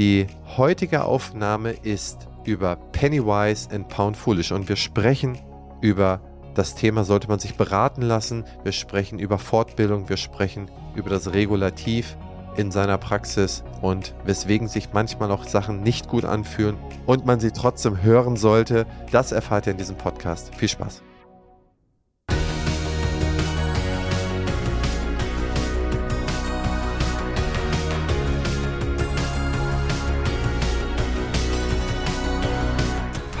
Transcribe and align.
Die 0.00 0.28
heutige 0.56 1.04
Aufnahme 1.04 1.72
ist 1.72 2.26
über 2.46 2.76
Pennywise 2.76 3.68
and 3.70 3.86
Pound 3.88 4.16
Foolish 4.16 4.50
und 4.50 4.66
wir 4.66 4.76
sprechen 4.76 5.38
über 5.82 6.22
das 6.54 6.74
Thema, 6.74 7.04
sollte 7.04 7.28
man 7.28 7.38
sich 7.38 7.54
beraten 7.54 8.00
lassen. 8.00 8.44
Wir 8.62 8.72
sprechen 8.72 9.18
über 9.18 9.36
Fortbildung, 9.36 10.08
wir 10.08 10.16
sprechen 10.16 10.70
über 10.94 11.10
das 11.10 11.34
Regulativ 11.34 12.16
in 12.56 12.70
seiner 12.70 12.96
Praxis 12.96 13.62
und 13.82 14.14
weswegen 14.24 14.68
sich 14.68 14.88
manchmal 14.94 15.30
auch 15.30 15.44
Sachen 15.44 15.82
nicht 15.82 16.08
gut 16.08 16.24
anfühlen 16.24 16.78
und 17.04 17.26
man 17.26 17.38
sie 17.38 17.50
trotzdem 17.50 18.02
hören 18.02 18.36
sollte. 18.36 18.86
Das 19.12 19.32
erfahrt 19.32 19.66
ihr 19.66 19.72
in 19.72 19.78
diesem 19.78 19.96
Podcast. 19.96 20.54
Viel 20.54 20.70
Spaß. 20.70 21.02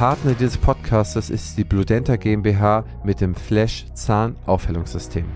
Partner 0.00 0.32
dieses 0.32 0.56
Podcasts 0.56 1.28
ist 1.28 1.58
die 1.58 1.64
Bludenta 1.64 2.16
GmbH 2.16 2.86
mit 3.04 3.20
dem 3.20 3.34
Flash 3.34 3.84
Zahnaufhellungssystem. 3.92 5.30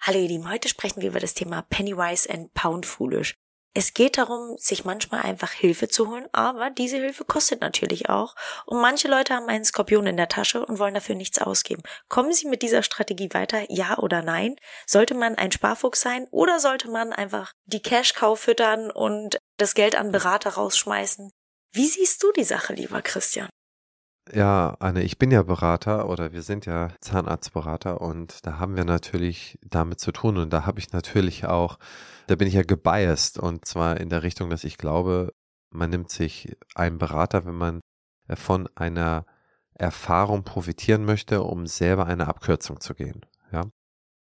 Hallo 0.00 0.18
ihr 0.18 0.28
Lieben, 0.28 0.48
heute 0.48 0.70
sprechen 0.70 1.02
wir 1.02 1.10
über 1.10 1.20
das 1.20 1.34
Thema 1.34 1.60
Pennywise 1.68 2.26
and 2.32 2.54
Pound 2.54 2.86
Foolish. 2.86 3.34
Es 3.74 3.92
geht 3.92 4.16
darum, 4.16 4.56
sich 4.56 4.86
manchmal 4.86 5.20
einfach 5.20 5.50
Hilfe 5.50 5.88
zu 5.88 6.08
holen, 6.08 6.24
aber 6.32 6.70
diese 6.70 6.96
Hilfe 6.96 7.26
kostet 7.26 7.60
natürlich 7.60 8.08
auch. 8.08 8.34
Und 8.64 8.80
manche 8.80 9.08
Leute 9.08 9.34
haben 9.34 9.50
einen 9.50 9.66
Skorpion 9.66 10.06
in 10.06 10.16
der 10.16 10.28
Tasche 10.28 10.64
und 10.64 10.78
wollen 10.78 10.94
dafür 10.94 11.14
nichts 11.14 11.38
ausgeben. 11.38 11.82
Kommen 12.08 12.32
Sie 12.32 12.48
mit 12.48 12.62
dieser 12.62 12.82
Strategie 12.82 13.28
weiter? 13.34 13.66
Ja 13.68 13.98
oder 13.98 14.22
nein? 14.22 14.56
Sollte 14.86 15.12
man 15.12 15.34
ein 15.34 15.52
Sparfuchs 15.52 16.00
sein 16.00 16.26
oder 16.30 16.60
sollte 16.60 16.90
man 16.90 17.12
einfach 17.12 17.52
die 17.66 17.82
Cash-Cow 17.82 18.40
füttern 18.40 18.90
und 18.90 19.36
das 19.58 19.74
Geld 19.74 19.96
an 19.96 20.12
Berater 20.12 20.54
rausschmeißen? 20.54 21.30
Wie 21.72 21.86
siehst 21.86 22.22
du 22.22 22.32
die 22.32 22.44
Sache, 22.44 22.72
lieber 22.72 23.02
Christian? 23.02 23.50
Ja, 24.30 24.76
Anne, 24.78 25.02
ich 25.02 25.18
bin 25.18 25.32
ja 25.32 25.42
Berater 25.42 26.08
oder 26.08 26.32
wir 26.32 26.42
sind 26.42 26.64
ja 26.64 26.90
Zahnarztberater 27.00 28.00
und 28.00 28.46
da 28.46 28.58
haben 28.58 28.76
wir 28.76 28.84
natürlich 28.84 29.58
damit 29.62 29.98
zu 29.98 30.12
tun 30.12 30.36
und 30.36 30.52
da 30.52 30.64
habe 30.64 30.78
ich 30.78 30.92
natürlich 30.92 31.46
auch, 31.46 31.78
da 32.28 32.36
bin 32.36 32.46
ich 32.46 32.54
ja 32.54 32.62
gebiased 32.62 33.38
und 33.38 33.64
zwar 33.64 33.98
in 33.98 34.10
der 34.10 34.22
Richtung, 34.22 34.48
dass 34.48 34.62
ich 34.62 34.78
glaube, 34.78 35.34
man 35.70 35.90
nimmt 35.90 36.10
sich 36.10 36.56
einen 36.74 36.98
Berater, 36.98 37.44
wenn 37.46 37.56
man 37.56 37.80
äh, 38.28 38.36
von 38.36 38.68
einer 38.76 39.26
Erfahrung 39.74 40.44
profitieren 40.44 41.04
möchte, 41.04 41.42
um 41.42 41.66
selber 41.66 42.06
eine 42.06 42.28
Abkürzung 42.28 42.80
zu 42.80 42.94
gehen. 42.94 43.26
Ja, 43.50 43.64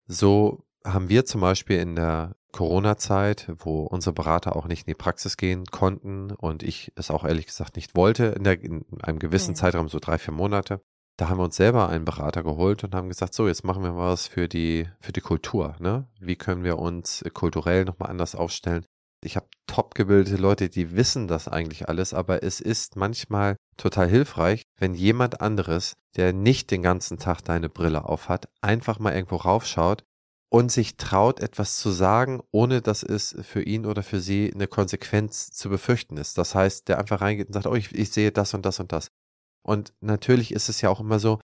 so 0.07 0.63
haben 0.83 1.09
wir 1.09 1.25
zum 1.25 1.41
Beispiel 1.41 1.77
in 1.77 1.95
der 1.95 2.35
Corona-Zeit, 2.51 3.51
wo 3.57 3.81
unsere 3.83 4.13
Berater 4.13 4.55
auch 4.55 4.67
nicht 4.67 4.87
in 4.87 4.91
die 4.91 4.95
Praxis 4.95 5.37
gehen 5.37 5.65
konnten 5.65 6.31
und 6.31 6.63
ich 6.63 6.91
es 6.95 7.11
auch 7.11 7.23
ehrlich 7.23 7.45
gesagt 7.45 7.75
nicht 7.75 7.95
wollte, 7.95 8.25
in, 8.25 8.43
der, 8.43 8.61
in 8.61 8.85
einem 9.01 9.19
gewissen 9.19 9.51
ja. 9.51 9.55
Zeitraum, 9.55 9.89
so 9.89 9.99
drei, 9.99 10.17
vier 10.17 10.33
Monate, 10.33 10.81
da 11.17 11.29
haben 11.29 11.37
wir 11.37 11.43
uns 11.43 11.55
selber 11.55 11.89
einen 11.89 12.05
Berater 12.05 12.41
geholt 12.43 12.83
und 12.83 12.95
haben 12.95 13.09
gesagt, 13.09 13.33
so, 13.33 13.47
jetzt 13.47 13.63
machen 13.63 13.83
wir 13.83 13.95
was 13.95 14.27
für 14.27 14.47
die, 14.47 14.87
für 14.99 15.11
die 15.11 15.21
Kultur. 15.21 15.75
Ne? 15.79 16.07
Wie 16.19 16.35
können 16.35 16.63
wir 16.63 16.79
uns 16.79 17.23
kulturell 17.33 17.85
nochmal 17.85 18.09
anders 18.09 18.33
aufstellen? 18.35 18.85
Ich 19.23 19.35
habe 19.35 19.45
top 19.67 19.93
gebildete 19.93 20.37
Leute, 20.37 20.69
die 20.69 20.95
wissen 20.95 21.27
das 21.27 21.47
eigentlich 21.47 21.87
alles, 21.87 22.15
aber 22.15 22.41
es 22.41 22.59
ist 22.59 22.95
manchmal 22.95 23.55
total 23.77 24.09
hilfreich, 24.09 24.63
wenn 24.79 24.95
jemand 24.95 25.41
anderes, 25.41 25.93
der 26.15 26.33
nicht 26.33 26.71
den 26.71 26.81
ganzen 26.81 27.19
Tag 27.19 27.41
deine 27.43 27.69
Brille 27.69 28.05
aufhat, 28.05 28.49
einfach 28.61 28.97
mal 28.97 29.13
irgendwo 29.13 29.35
raufschaut 29.35 30.03
und 30.51 30.71
sich 30.71 30.97
traut, 30.97 31.39
etwas 31.39 31.77
zu 31.77 31.91
sagen, 31.91 32.41
ohne 32.51 32.81
dass 32.81 33.03
es 33.03 33.35
für 33.41 33.63
ihn 33.63 33.85
oder 33.85 34.03
für 34.03 34.19
sie 34.19 34.51
eine 34.53 34.67
Konsequenz 34.67 35.51
zu 35.51 35.69
befürchten 35.69 36.17
ist. 36.17 36.37
Das 36.37 36.55
heißt, 36.55 36.89
der 36.89 36.99
einfach 36.99 37.21
reingeht 37.21 37.47
und 37.47 37.53
sagt, 37.53 37.67
oh, 37.67 37.75
ich, 37.75 37.95
ich 37.95 38.11
sehe 38.11 38.31
das 38.31 38.53
und 38.53 38.65
das 38.65 38.79
und 38.81 38.91
das. 38.91 39.07
Und 39.63 39.93
natürlich 40.01 40.51
ist 40.51 40.67
es 40.67 40.81
ja 40.81 40.89
auch 40.89 40.99
immer 40.99 41.19
so, 41.19 41.39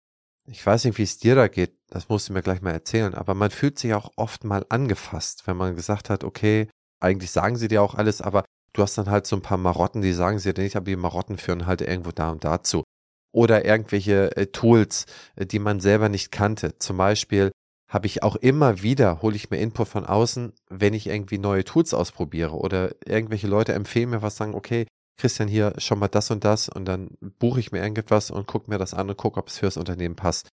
ich 0.46 0.64
weiß 0.64 0.84
nicht, 0.84 0.96
wie 0.98 1.02
es 1.02 1.18
dir 1.18 1.34
da 1.34 1.48
geht, 1.48 1.76
das 1.88 2.08
musst 2.08 2.28
du 2.28 2.32
mir 2.32 2.42
gleich 2.42 2.62
mal 2.62 2.72
erzählen, 2.72 3.14
aber 3.14 3.34
man 3.34 3.50
fühlt 3.50 3.78
sich 3.78 3.92
auch 3.92 4.10
oft 4.16 4.44
mal 4.44 4.64
angefasst, 4.68 5.46
wenn 5.46 5.56
man 5.56 5.76
gesagt 5.76 6.08
hat, 6.08 6.24
okay, 6.24 6.68
eigentlich 7.00 7.30
sagen 7.30 7.56
sie 7.56 7.68
dir 7.68 7.82
auch 7.82 7.94
alles, 7.94 8.22
aber 8.22 8.44
du 8.72 8.82
hast 8.82 8.96
dann 8.96 9.10
halt 9.10 9.26
so 9.26 9.36
ein 9.36 9.42
paar 9.42 9.58
Marotten, 9.58 10.00
die 10.00 10.14
sagen 10.14 10.38
sie 10.38 10.54
dir 10.54 10.62
nicht, 10.62 10.76
aber 10.76 10.86
die 10.86 10.96
Marotten 10.96 11.36
führen 11.36 11.66
halt 11.66 11.82
irgendwo 11.82 12.10
da 12.10 12.30
und 12.30 12.44
dazu. 12.44 12.84
Oder 13.32 13.64
irgendwelche 13.64 14.34
äh, 14.36 14.46
Tools, 14.46 15.06
äh, 15.36 15.44
die 15.44 15.58
man 15.58 15.80
selber 15.80 16.08
nicht 16.08 16.30
kannte. 16.30 16.78
Zum 16.78 16.96
Beispiel, 16.96 17.50
habe 17.94 18.08
ich 18.08 18.24
auch 18.24 18.34
immer 18.34 18.82
wieder, 18.82 19.22
hole 19.22 19.36
ich 19.36 19.50
mir 19.50 19.58
Input 19.58 19.86
von 19.86 20.04
außen, 20.04 20.52
wenn 20.68 20.94
ich 20.94 21.06
irgendwie 21.06 21.38
neue 21.38 21.62
Tools 21.62 21.94
ausprobiere 21.94 22.56
oder 22.56 22.92
irgendwelche 23.06 23.46
Leute 23.46 23.72
empfehlen 23.72 24.10
mir 24.10 24.20
was, 24.20 24.36
sagen, 24.36 24.56
okay, 24.56 24.88
Christian, 25.16 25.46
hier 25.46 25.74
schon 25.78 26.00
mal 26.00 26.08
das 26.08 26.32
und 26.32 26.42
das 26.42 26.68
und 26.68 26.86
dann 26.86 27.16
buche 27.38 27.60
ich 27.60 27.70
mir 27.70 27.78
irgendetwas 27.78 28.32
und 28.32 28.48
gucke 28.48 28.68
mir 28.68 28.78
das 28.78 28.94
an 28.94 29.08
und 29.08 29.16
gucke, 29.16 29.38
ob 29.38 29.46
es 29.46 29.58
für 29.58 29.66
das 29.66 29.76
Unternehmen 29.76 30.16
passt. 30.16 30.48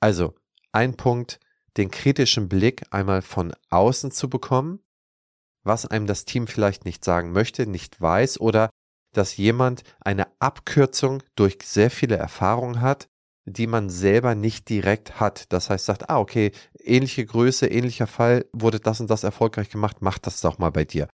Also, 0.00 0.34
ein 0.70 0.98
Punkt, 0.98 1.40
den 1.78 1.90
kritischen 1.90 2.50
Blick 2.50 2.84
einmal 2.90 3.22
von 3.22 3.54
außen 3.70 4.10
zu 4.10 4.28
bekommen, 4.28 4.80
was 5.62 5.86
einem 5.86 6.06
das 6.06 6.26
Team 6.26 6.46
vielleicht 6.46 6.84
nicht 6.84 7.06
sagen 7.06 7.32
möchte, 7.32 7.66
nicht 7.66 7.98
weiß 8.02 8.38
oder 8.38 8.68
dass 9.14 9.38
jemand 9.38 9.82
eine 10.00 10.26
Abkürzung 10.40 11.22
durch 11.36 11.56
sehr 11.64 11.90
viele 11.90 12.16
Erfahrungen 12.16 12.82
hat 12.82 13.08
die 13.52 13.66
man 13.66 13.90
selber 13.90 14.34
nicht 14.34 14.68
direkt 14.68 15.20
hat. 15.20 15.52
Das 15.52 15.70
heißt, 15.70 15.86
sagt, 15.86 16.10
ah, 16.10 16.18
okay, 16.18 16.52
ähnliche 16.82 17.24
Größe, 17.24 17.66
ähnlicher 17.66 18.06
Fall, 18.06 18.46
wurde 18.52 18.80
das 18.80 19.00
und 19.00 19.10
das 19.10 19.24
erfolgreich 19.24 19.70
gemacht, 19.70 19.98
mach 20.00 20.18
das 20.18 20.40
doch 20.40 20.58
mal 20.58 20.70
bei 20.70 20.84
dir. 20.84 21.08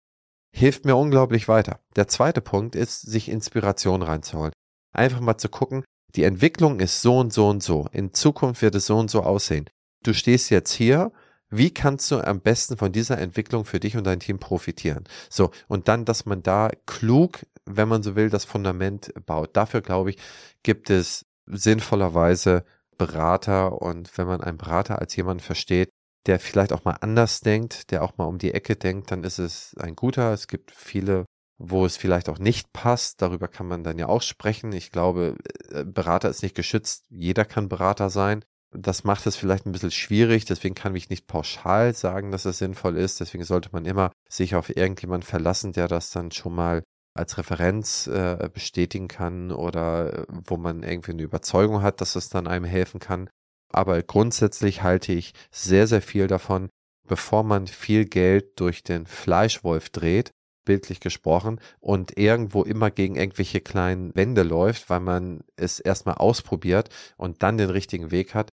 Hilft 0.55 0.85
mir 0.85 0.97
unglaublich 0.97 1.49
weiter. 1.49 1.81
Der 1.97 2.07
zweite 2.07 2.41
Punkt 2.41 2.77
ist, 2.77 3.01
sich 3.01 3.29
Inspiration 3.29 4.03
reinzuholen. 4.03 4.53
Einfach 4.93 5.21
mal 5.21 5.37
zu 5.37 5.49
gucken, 5.49 5.85
die 6.15 6.23
Entwicklung 6.23 6.79
ist 6.79 7.03
so 7.03 7.19
und 7.19 7.33
so 7.33 7.49
und 7.49 7.63
so. 7.63 7.89
In 7.93 8.15
Zukunft 8.15 8.63
wird 8.63 8.77
es 8.77 8.87
so 8.87 8.97
und 8.97 9.11
so 9.11 9.23
aussehen. 9.23 9.69
Du 10.05 10.13
stehst 10.15 10.51
jetzt 10.51 10.73
hier. 10.73 11.13
Wie 11.51 11.73
kannst 11.73 12.11
du 12.11 12.21
am 12.21 12.41
besten 12.41 12.77
von 12.77 12.93
dieser 12.93 13.19
Entwicklung 13.19 13.65
für 13.65 13.79
dich 13.79 13.97
und 13.97 14.05
dein 14.05 14.21
Team 14.21 14.39
profitieren? 14.39 15.05
So, 15.29 15.51
und 15.69 15.89
dann, 15.89 16.05
dass 16.05 16.27
man 16.27 16.43
da 16.43 16.71
klug, 16.87 17.47
wenn 17.65 17.89
man 17.89 18.03
so 18.03 18.17
will, 18.17 18.31
das 18.31 18.45
Fundament 18.45 19.13
baut. 19.27 19.57
Dafür, 19.57 19.81
glaube 19.81 20.11
ich, 20.11 20.19
gibt 20.63 20.91
es 20.91 21.27
sinnvollerweise 21.47 22.65
Berater 22.97 23.81
und 23.83 24.17
wenn 24.17 24.27
man 24.27 24.41
einen 24.41 24.59
Berater 24.59 24.99
als 25.01 25.17
jemanden 25.17 25.43
versteht, 25.43 25.91
der 26.27 26.41
vielleicht 26.41 26.73
auch 26.73 26.85
mal 26.85 26.97
anders 27.01 27.41
denkt, 27.41 27.91
der 27.91 28.03
auch 28.03 28.17
mal 28.17 28.25
um 28.25 28.39
die 28.39 28.55
Ecke 28.55 28.77
denkt, 28.77 29.11
dann 29.11 29.25
ist 29.25 29.39
es 29.39 29.75
ein 29.79 29.95
guter. 29.95 30.33
Es 30.33 30.49
gibt 30.49 30.71
viele, 30.71 31.27
wo 31.59 31.85
es 31.85 31.97
vielleicht 31.97 32.29
auch 32.29 32.39
nicht 32.39 32.73
passt. 32.73 33.21
Darüber 33.21 33.49
kann 33.49 33.69
man 33.69 33.85
dann 33.85 33.99
ja 33.99 34.09
auch 34.09 34.23
sprechen. 34.23 34.73
Ich 34.73 34.91
glaube, 34.91 35.37
äh, 35.71 35.85
Berater 35.85 36.31
ist 36.31 36.43
nicht 36.43 36.55
geschützt. 36.55 37.05
Jeder 37.11 37.45
kann 37.45 37.69
Berater 37.69 38.09
sein. 38.11 38.45
Das 38.73 39.05
macht 39.05 39.27
es 39.27 39.37
vielleicht 39.37 39.67
ein 39.67 39.73
bisschen 39.73 39.91
schwierig. 39.91 40.47
Deswegen 40.47 40.75
kann 40.75 40.97
ich 40.97 41.11
nicht 41.11 41.27
pauschal 41.27 41.95
sagen, 41.95 42.31
dass 42.31 42.47
es 42.47 42.59
sinnvoll 42.59 42.97
ist. 42.97 43.21
Deswegen 43.21 43.45
sollte 43.45 43.69
man 43.73 43.85
immer 43.85 44.11
sich 44.29 44.55
auf 44.55 44.75
irgendjemanden 44.75 45.27
verlassen, 45.27 45.73
der 45.73 45.89
das 45.89 46.11
dann 46.11 46.31
schon 46.33 46.55
mal 46.55 46.83
als 47.15 47.39
Referenz 47.39 48.07
äh, 48.07 48.51
bestätigen 48.53 49.09
kann 49.09 49.53
oder 49.53 50.13
äh, 50.13 50.27
wo 50.29 50.57
man 50.57 50.83
irgendwie 50.83 51.13
eine 51.13 51.23
Überzeugung 51.23 51.83
hat, 51.83 52.01
dass 52.01 52.17
es 52.17 52.29
dann 52.29 52.47
einem 52.47 52.65
helfen 52.65 53.01
kann. 53.01 53.31
Aber 53.73 54.03
grundsätzlich 54.03 54.83
halte 54.83 55.13
ich 55.13 55.33
sehr, 55.51 55.87
sehr 55.87 56.03
viel 56.03 56.27
davon, 56.27 56.69
bevor 57.07 57.43
man 57.43 57.67
viel 57.67 58.05
Geld 58.05 58.59
durch 58.61 58.83
den 58.83 59.07
Fleischwolf 59.07 59.91
dreht, 59.91 60.31
bildlich 60.65 61.01
gesprochen, 61.01 61.61
und 61.81 62.17
irgendwo 62.17 62.63
immer 62.63 62.91
gegen 62.91 63.17
irgendwelche 63.17 63.61
kleinen 63.61 64.15
Wände 64.15 64.43
läuft, 64.43 64.91
weil 64.91 65.01
man 65.01 65.45
es 65.57 65.81
erstmal 65.81 66.17
ausprobiert 66.17 66.89
und 67.17 67.43
dann 67.43 67.59
den 67.59 67.71
richtigen 67.71 68.11
Weg 68.11 68.35
hat, 68.35 68.51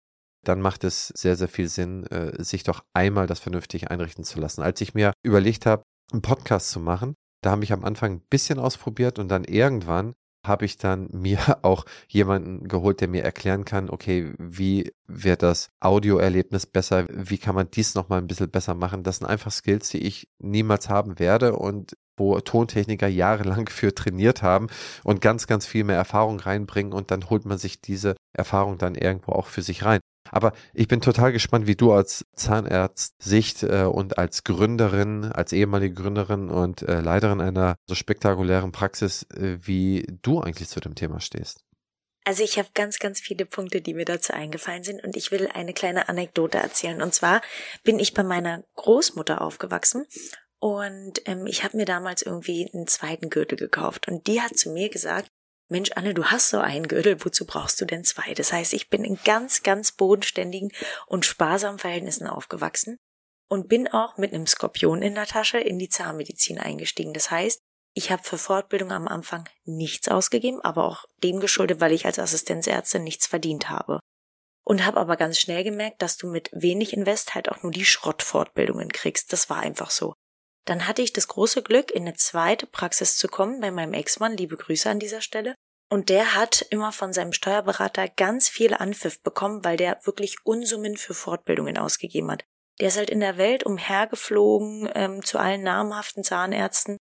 dann 0.44 0.60
macht 0.60 0.84
es 0.84 1.08
sehr, 1.08 1.36
sehr 1.36 1.48
viel 1.48 1.68
Sinn, 1.68 2.06
äh, 2.06 2.42
sich 2.42 2.62
doch 2.62 2.82
einmal 2.94 3.26
das 3.26 3.40
vernünftig 3.40 3.90
einrichten 3.90 4.24
zu 4.24 4.40
lassen. 4.40 4.62
Als 4.62 4.80
ich 4.80 4.94
mir 4.94 5.12
überlegt 5.22 5.66
habe, 5.66 5.82
einen 6.12 6.22
Podcast 6.22 6.70
zu 6.70 6.80
machen, 6.80 7.14
da 7.42 7.50
habe 7.50 7.64
ich 7.64 7.72
am 7.72 7.84
Anfang 7.84 8.12
ein 8.12 8.20
bisschen 8.30 8.58
ausprobiert 8.58 9.18
und 9.18 9.28
dann 9.28 9.44
irgendwann 9.44 10.14
habe 10.46 10.64
ich 10.64 10.78
dann 10.78 11.08
mir 11.12 11.38
auch 11.62 11.84
jemanden 12.08 12.68
geholt, 12.68 13.00
der 13.00 13.08
mir 13.08 13.22
erklären 13.22 13.64
kann, 13.64 13.90
okay, 13.90 14.34
wie 14.38 14.92
wird 15.06 15.42
das 15.42 15.70
Audioerlebnis 15.80 16.66
besser, 16.66 17.06
wie 17.10 17.38
kann 17.38 17.54
man 17.54 17.70
dies 17.70 17.94
nochmal 17.94 18.20
ein 18.20 18.26
bisschen 18.26 18.50
besser 18.50 18.74
machen. 18.74 19.02
Das 19.02 19.18
sind 19.18 19.26
einfach 19.26 19.52
Skills, 19.52 19.90
die 19.90 19.98
ich 20.06 20.28
niemals 20.38 20.88
haben 20.88 21.18
werde 21.18 21.56
und 21.56 21.96
wo 22.16 22.38
Tontechniker 22.40 23.08
jahrelang 23.08 23.68
für 23.68 23.94
trainiert 23.94 24.42
haben 24.42 24.68
und 25.04 25.20
ganz, 25.20 25.46
ganz 25.46 25.66
viel 25.66 25.84
mehr 25.84 25.96
Erfahrung 25.96 26.40
reinbringen 26.40 26.92
und 26.92 27.10
dann 27.10 27.30
holt 27.30 27.44
man 27.44 27.58
sich 27.58 27.80
diese 27.80 28.16
Erfahrung 28.32 28.78
dann 28.78 28.94
irgendwo 28.94 29.32
auch 29.32 29.46
für 29.46 29.62
sich 29.62 29.84
rein. 29.84 30.00
Aber 30.30 30.52
ich 30.74 30.88
bin 30.88 31.00
total 31.00 31.32
gespannt, 31.32 31.66
wie 31.66 31.76
du 31.76 31.92
als 31.92 32.26
Zahnärzt-Sicht 32.34 33.62
äh, 33.62 33.84
und 33.84 34.18
als 34.18 34.44
Gründerin, 34.44 35.24
als 35.24 35.52
ehemalige 35.52 35.94
Gründerin 35.94 36.50
und 36.50 36.82
äh, 36.82 37.00
Leiterin 37.00 37.40
einer 37.40 37.76
so 37.86 37.94
spektakulären 37.94 38.72
Praxis, 38.72 39.22
äh, 39.34 39.58
wie 39.62 40.06
du 40.22 40.40
eigentlich 40.40 40.68
zu 40.68 40.80
dem 40.80 40.94
Thema 40.94 41.20
stehst. 41.20 41.64
Also 42.24 42.44
ich 42.44 42.58
habe 42.58 42.68
ganz, 42.74 42.98
ganz 42.98 43.20
viele 43.20 43.46
Punkte, 43.46 43.80
die 43.80 43.94
mir 43.94 44.04
dazu 44.04 44.34
eingefallen 44.34 44.84
sind 44.84 45.02
und 45.02 45.16
ich 45.16 45.30
will 45.30 45.48
eine 45.54 45.72
kleine 45.72 46.10
Anekdote 46.10 46.58
erzählen. 46.58 47.00
Und 47.00 47.14
zwar 47.14 47.40
bin 47.84 47.98
ich 47.98 48.12
bei 48.12 48.22
meiner 48.22 48.64
Großmutter 48.76 49.40
aufgewachsen 49.40 50.06
Und 50.58 51.22
ähm, 51.26 51.46
ich 51.46 51.64
habe 51.64 51.76
mir 51.76 51.86
damals 51.86 52.22
irgendwie 52.22 52.68
einen 52.74 52.86
zweiten 52.86 53.30
Gürtel 53.30 53.56
gekauft. 53.56 54.08
Und 54.08 54.26
die 54.26 54.42
hat 54.42 54.58
zu 54.58 54.70
mir 54.70 54.90
gesagt, 54.90 55.30
Mensch, 55.70 55.90
Anne, 55.94 56.14
du 56.14 56.24
hast 56.24 56.48
so 56.48 56.58
einen 56.58 56.88
Gürtel, 56.88 57.22
wozu 57.24 57.44
brauchst 57.44 57.80
du 57.80 57.84
denn 57.84 58.02
zwei? 58.02 58.32
Das 58.34 58.52
heißt, 58.52 58.72
ich 58.72 58.88
bin 58.88 59.04
in 59.04 59.18
ganz, 59.22 59.62
ganz 59.62 59.92
bodenständigen 59.92 60.72
und 61.06 61.26
sparsamen 61.26 61.78
Verhältnissen 61.78 62.26
aufgewachsen 62.26 62.96
und 63.48 63.68
bin 63.68 63.86
auch 63.88 64.16
mit 64.16 64.32
einem 64.32 64.46
Skorpion 64.46 65.02
in 65.02 65.14
der 65.14 65.26
Tasche 65.26 65.58
in 65.58 65.78
die 65.78 65.90
Zahnmedizin 65.90 66.58
eingestiegen. 66.58 67.12
Das 67.12 67.30
heißt, 67.30 67.60
ich 67.94 68.10
habe 68.10 68.22
für 68.22 68.38
Fortbildung 68.38 68.92
am 68.92 69.08
Anfang 69.08 69.48
nichts 69.64 70.08
ausgegeben, 70.08 70.60
aber 70.62 70.84
auch 70.84 71.04
dem 71.22 71.40
geschuldet, 71.40 71.80
weil 71.80 71.92
ich 71.92 72.06
als 72.06 72.18
Assistenzärztin 72.18 73.04
nichts 73.04 73.26
verdient 73.26 73.68
habe. 73.68 74.00
Und 74.64 74.86
habe 74.86 75.00
aber 75.00 75.16
ganz 75.16 75.38
schnell 75.38 75.64
gemerkt, 75.64 76.00
dass 76.00 76.16
du 76.16 76.28
mit 76.28 76.50
wenig 76.52 76.92
Invest 76.92 77.34
halt 77.34 77.50
auch 77.50 77.62
nur 77.62 77.72
die 77.72 77.86
Schrottfortbildungen 77.86 78.90
kriegst. 78.90 79.32
Das 79.32 79.50
war 79.50 79.58
einfach 79.58 79.90
so. 79.90 80.14
Dann 80.64 80.86
hatte 80.86 81.02
ich 81.02 81.12
das 81.12 81.28
große 81.28 81.62
Glück, 81.62 81.90
in 81.90 82.02
eine 82.02 82.14
zweite 82.14 82.66
Praxis 82.66 83.16
zu 83.16 83.28
kommen 83.28 83.60
bei 83.60 83.70
meinem 83.70 83.94
Ex-Mann. 83.94 84.36
Liebe 84.36 84.56
Grüße 84.56 84.88
an 84.88 84.98
dieser 84.98 85.20
Stelle. 85.20 85.54
Und 85.90 86.10
der 86.10 86.34
hat 86.34 86.66
immer 86.70 86.92
von 86.92 87.12
seinem 87.12 87.32
Steuerberater 87.32 88.08
ganz 88.08 88.48
viel 88.48 88.74
Anpfiff 88.74 89.22
bekommen, 89.22 89.64
weil 89.64 89.78
der 89.78 89.98
wirklich 90.04 90.36
Unsummen 90.44 90.96
für 90.98 91.14
Fortbildungen 91.14 91.78
ausgegeben 91.78 92.30
hat. 92.30 92.44
Der 92.80 92.88
ist 92.88 92.98
halt 92.98 93.10
in 93.10 93.20
der 93.20 93.38
Welt 93.38 93.64
umhergeflogen 93.64 94.88
ähm, 94.94 95.24
zu 95.24 95.38
allen 95.38 95.62
namhaften 95.62 96.22
Zahnärzten, 96.22 96.98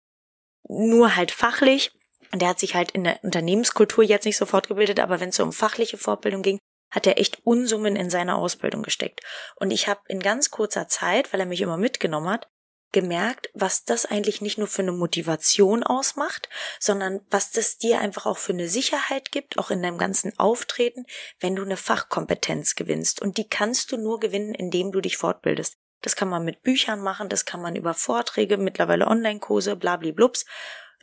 nur 0.66 1.16
halt 1.16 1.30
fachlich. 1.30 1.92
Und 2.32 2.42
der 2.42 2.48
hat 2.48 2.58
sich 2.58 2.74
halt 2.74 2.90
in 2.92 3.04
der 3.04 3.22
Unternehmenskultur 3.22 4.04
jetzt 4.04 4.24
nicht 4.24 4.36
so 4.36 4.46
fortgebildet, 4.46 5.00
aber 5.00 5.20
wenn 5.20 5.30
es 5.30 5.36
so 5.36 5.42
um 5.42 5.52
fachliche 5.52 5.98
Fortbildung 5.98 6.42
ging, 6.42 6.58
hat 6.90 7.06
er 7.06 7.18
echt 7.18 7.40
Unsummen 7.44 7.96
in 7.96 8.10
seine 8.10 8.36
Ausbildung 8.36 8.82
gesteckt. 8.82 9.20
Und 9.56 9.70
ich 9.70 9.88
habe 9.88 10.00
in 10.08 10.20
ganz 10.20 10.50
kurzer 10.50 10.88
Zeit, 10.88 11.32
weil 11.32 11.40
er 11.40 11.46
mich 11.46 11.60
immer 11.60 11.76
mitgenommen 11.76 12.28
hat, 12.28 12.48
gemerkt, 12.92 13.50
was 13.54 13.84
das 13.84 14.06
eigentlich 14.06 14.40
nicht 14.40 14.58
nur 14.58 14.66
für 14.66 14.82
eine 14.82 14.92
Motivation 14.92 15.82
ausmacht, 15.82 16.48
sondern 16.80 17.20
was 17.30 17.50
das 17.50 17.78
dir 17.78 18.00
einfach 18.00 18.26
auch 18.26 18.38
für 18.38 18.52
eine 18.52 18.68
Sicherheit 18.68 19.30
gibt, 19.30 19.58
auch 19.58 19.70
in 19.70 19.82
deinem 19.82 19.98
ganzen 19.98 20.38
Auftreten, 20.38 21.04
wenn 21.40 21.56
du 21.56 21.62
eine 21.62 21.76
Fachkompetenz 21.76 22.74
gewinnst. 22.74 23.20
Und 23.20 23.36
die 23.36 23.48
kannst 23.48 23.92
du 23.92 23.96
nur 23.96 24.20
gewinnen, 24.20 24.54
indem 24.54 24.92
du 24.92 25.00
dich 25.00 25.16
fortbildest. 25.16 25.76
Das 26.00 26.16
kann 26.16 26.28
man 26.28 26.44
mit 26.44 26.62
Büchern 26.62 27.00
machen, 27.00 27.28
das 27.28 27.44
kann 27.44 27.60
man 27.60 27.76
über 27.76 27.92
Vorträge, 27.92 28.56
mittlerweile 28.56 29.06
Online-Kurse, 29.08 29.76
blabliblups. 29.76 30.46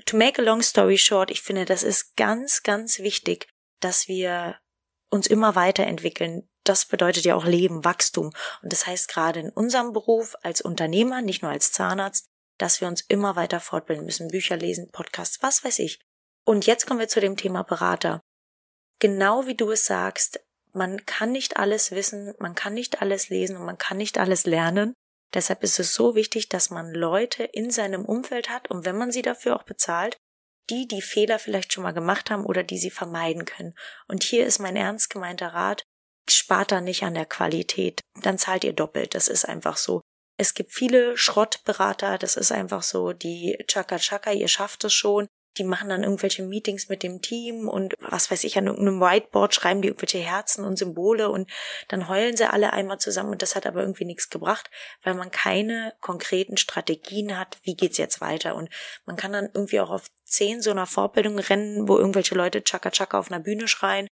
To 0.05 0.17
make 0.17 0.41
a 0.41 0.45
long 0.45 0.61
story 0.61 0.97
short, 0.97 1.31
ich 1.31 1.41
finde, 1.41 1.65
das 1.65 1.83
ist 1.83 2.15
ganz, 2.15 2.63
ganz 2.63 2.99
wichtig, 2.99 3.47
dass 3.79 4.07
wir 4.07 4.57
uns 5.09 5.27
immer 5.27 5.55
weiterentwickeln, 5.55 6.49
das 6.65 6.85
bedeutet 6.85 7.25
ja 7.25 7.35
auch 7.35 7.45
Leben, 7.45 7.85
Wachstum. 7.85 8.31
Und 8.61 8.73
das 8.73 8.85
heißt 8.85 9.07
gerade 9.07 9.39
in 9.39 9.49
unserem 9.49 9.93
Beruf 9.93 10.35
als 10.41 10.61
Unternehmer, 10.61 11.21
nicht 11.21 11.41
nur 11.41 11.51
als 11.51 11.71
Zahnarzt, 11.71 12.25
dass 12.57 12.81
wir 12.81 12.87
uns 12.87 13.01
immer 13.01 13.35
weiter 13.35 13.59
fortbilden 13.59 14.05
müssen, 14.05 14.29
Bücher 14.29 14.57
lesen, 14.57 14.91
Podcasts, 14.91 15.41
was 15.41 15.63
weiß 15.63 15.79
ich. 15.79 15.99
Und 16.45 16.65
jetzt 16.65 16.85
kommen 16.85 16.99
wir 16.99 17.07
zu 17.07 17.19
dem 17.19 17.37
Thema 17.37 17.63
Berater. 17.63 18.21
Genau 18.99 19.45
wie 19.45 19.55
du 19.55 19.71
es 19.71 19.85
sagst, 19.85 20.39
man 20.71 21.05
kann 21.05 21.31
nicht 21.31 21.57
alles 21.57 21.91
wissen, 21.91 22.33
man 22.39 22.55
kann 22.55 22.73
nicht 22.73 23.01
alles 23.01 23.29
lesen 23.29 23.57
und 23.57 23.65
man 23.65 23.77
kann 23.77 23.97
nicht 23.97 24.17
alles 24.17 24.45
lernen. 24.45 24.93
Deshalb 25.33 25.63
ist 25.63 25.79
es 25.79 25.93
so 25.93 26.15
wichtig, 26.15 26.49
dass 26.49 26.69
man 26.69 26.93
Leute 26.93 27.43
in 27.43 27.71
seinem 27.71 28.05
Umfeld 28.05 28.49
hat 28.49 28.69
und 28.69 28.85
wenn 28.85 28.97
man 28.97 29.11
sie 29.11 29.21
dafür 29.21 29.55
auch 29.55 29.63
bezahlt, 29.63 30.17
die 30.69 30.87
die 30.87 31.01
Fehler 31.01 31.39
vielleicht 31.39 31.73
schon 31.73 31.83
mal 31.83 31.93
gemacht 31.93 32.31
haben 32.31 32.45
oder 32.45 32.63
die 32.63 32.77
sie 32.77 32.89
vermeiden 32.89 33.45
können. 33.45 33.75
Und 34.07 34.23
hier 34.23 34.45
ist 34.45 34.59
mein 34.59 34.75
ernst 34.75 35.09
gemeinter 35.09 35.49
Rat, 35.49 35.85
spart 36.29 36.71
da 36.71 36.81
nicht 36.81 37.03
an 37.03 37.13
der 37.13 37.25
Qualität, 37.25 38.01
dann 38.21 38.37
zahlt 38.37 38.63
ihr 38.63 38.73
doppelt. 38.73 39.15
Das 39.15 39.27
ist 39.27 39.45
einfach 39.45 39.77
so. 39.77 40.01
Es 40.37 40.53
gibt 40.53 40.73
viele 40.73 41.15
Schrottberater, 41.15 42.17
das 42.17 42.35
ist 42.35 42.51
einfach 42.51 42.83
so, 42.83 43.13
die 43.13 43.57
Chaka 43.67 43.97
Chaka, 43.97 44.31
ihr 44.31 44.49
schafft 44.49 44.83
es 44.83 44.93
schon. 44.93 45.27
Die 45.57 45.63
machen 45.63 45.87
dann 45.87 46.03
irgendwelche 46.03 46.43
Meetings 46.43 46.89
mit 46.89 47.01
dem 47.01 47.21
Team 47.21 47.69
und 47.69 47.93
was 48.01 48.29
weiß 48.29 48.43
ich, 48.43 48.57
an 48.57 48.67
irgendeinem 48.67 48.99
Whiteboard 48.99 49.55
schreiben 49.55 49.81
die 49.81 49.87
irgendwelche 49.87 50.17
Herzen 50.17 50.65
und 50.65 50.75
Symbole 50.75 51.29
und 51.29 51.49
dann 51.87 52.09
heulen 52.09 52.35
sie 52.35 52.49
alle 52.49 52.73
einmal 52.73 52.99
zusammen 52.99 53.29
und 53.29 53.41
das 53.41 53.55
hat 53.55 53.65
aber 53.65 53.79
irgendwie 53.79 54.03
nichts 54.03 54.29
gebracht, 54.29 54.69
weil 55.03 55.13
man 55.13 55.31
keine 55.31 55.93
konkreten 56.01 56.57
Strategien 56.57 57.39
hat, 57.39 57.57
wie 57.63 57.75
geht's 57.75 57.97
jetzt 57.97 58.19
weiter 58.19 58.55
und 58.55 58.69
man 59.05 59.15
kann 59.15 59.31
dann 59.31 59.49
irgendwie 59.53 59.79
auch 59.79 59.91
auf 59.91 60.07
zehn 60.25 60.61
so 60.61 60.71
einer 60.71 60.87
Vorbildung 60.87 61.39
rennen, 61.39 61.87
wo 61.87 61.97
irgendwelche 61.97 62.35
Leute 62.35 62.61
Chaka 62.61 62.91
Chaka 62.91 63.17
auf 63.17 63.31
einer 63.31 63.39
Bühne 63.39 63.69
schreien 63.69 64.09